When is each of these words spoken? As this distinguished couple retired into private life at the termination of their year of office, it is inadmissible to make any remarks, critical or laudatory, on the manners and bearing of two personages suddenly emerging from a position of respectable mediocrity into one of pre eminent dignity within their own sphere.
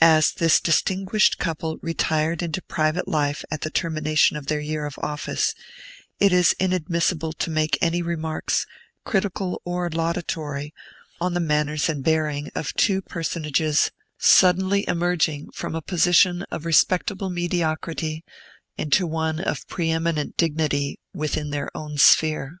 As 0.00 0.30
this 0.30 0.60
distinguished 0.60 1.38
couple 1.38 1.78
retired 1.82 2.40
into 2.40 2.62
private 2.62 3.08
life 3.08 3.44
at 3.50 3.62
the 3.62 3.68
termination 3.70 4.36
of 4.36 4.46
their 4.46 4.60
year 4.60 4.86
of 4.86 4.96
office, 5.00 5.56
it 6.20 6.32
is 6.32 6.54
inadmissible 6.60 7.32
to 7.32 7.50
make 7.50 7.76
any 7.82 8.00
remarks, 8.00 8.64
critical 9.04 9.60
or 9.64 9.90
laudatory, 9.90 10.72
on 11.20 11.34
the 11.34 11.40
manners 11.40 11.88
and 11.88 12.04
bearing 12.04 12.48
of 12.54 12.74
two 12.74 13.02
personages 13.02 13.90
suddenly 14.18 14.84
emerging 14.86 15.50
from 15.50 15.74
a 15.74 15.82
position 15.82 16.42
of 16.48 16.64
respectable 16.64 17.28
mediocrity 17.28 18.22
into 18.78 19.04
one 19.04 19.40
of 19.40 19.66
pre 19.66 19.90
eminent 19.90 20.36
dignity 20.36 21.00
within 21.12 21.50
their 21.50 21.76
own 21.76 21.98
sphere. 21.98 22.60